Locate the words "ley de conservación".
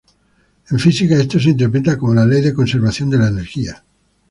2.25-3.11